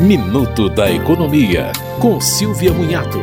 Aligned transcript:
Minuto 0.00 0.70
da 0.70 0.90
Economia, 0.90 1.72
com 2.00 2.18
Silvia 2.22 2.72
Munhato. 2.72 3.18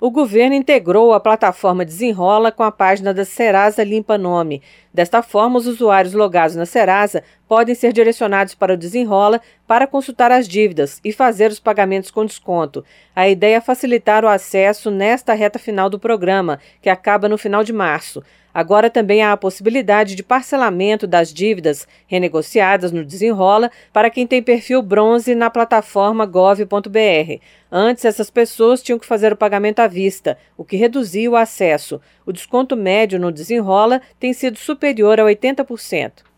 O 0.00 0.10
governo 0.10 0.56
integrou 0.56 1.12
a 1.12 1.20
plataforma 1.20 1.84
Desenrola 1.84 2.50
com 2.50 2.64
a 2.64 2.72
página 2.72 3.14
da 3.14 3.24
Serasa 3.24 3.84
Limpa 3.84 4.18
Nome. 4.18 4.60
Desta 4.92 5.22
forma, 5.22 5.56
os 5.56 5.68
usuários 5.68 6.14
logados 6.14 6.56
na 6.56 6.66
Serasa 6.66 7.22
podem 7.48 7.74
ser 7.74 7.92
direcionados 7.92 8.54
para 8.54 8.74
o 8.74 8.76
Desenrola 8.76 9.40
para 9.66 9.86
consultar 9.86 10.30
as 10.30 10.46
dívidas 10.46 11.00
e 11.02 11.12
fazer 11.12 11.50
os 11.50 11.58
pagamentos 11.58 12.10
com 12.10 12.24
desconto. 12.24 12.84
A 13.16 13.28
ideia 13.28 13.56
é 13.56 13.60
facilitar 13.60 14.24
o 14.24 14.28
acesso 14.28 14.90
nesta 14.90 15.32
reta 15.32 15.58
final 15.58 15.88
do 15.88 15.98
programa, 15.98 16.60
que 16.82 16.90
acaba 16.90 17.28
no 17.28 17.38
final 17.38 17.64
de 17.64 17.72
março. 17.72 18.22
Agora 18.52 18.90
também 18.90 19.22
há 19.22 19.32
a 19.32 19.36
possibilidade 19.36 20.14
de 20.14 20.22
parcelamento 20.22 21.06
das 21.06 21.32
dívidas 21.32 21.86
renegociadas 22.06 22.90
no 22.90 23.04
Desenrola 23.04 23.70
para 23.92 24.10
quem 24.10 24.26
tem 24.26 24.42
perfil 24.42 24.82
bronze 24.82 25.34
na 25.34 25.48
plataforma 25.48 26.26
gov.br. 26.26 27.40
Antes, 27.70 28.04
essas 28.04 28.30
pessoas 28.30 28.82
tinham 28.82 28.98
que 28.98 29.06
fazer 29.06 29.32
o 29.32 29.36
pagamento 29.36 29.80
à 29.80 29.86
vista, 29.86 30.36
o 30.56 30.64
que 30.64 30.76
reduzia 30.76 31.30
o 31.30 31.36
acesso. 31.36 32.00
O 32.26 32.32
desconto 32.32 32.76
médio 32.76 33.20
no 33.20 33.30
Desenrola 33.30 34.00
tem 34.18 34.32
sido 34.32 34.58
superior 34.58 35.20
a 35.20 35.24
80%. 35.24 36.37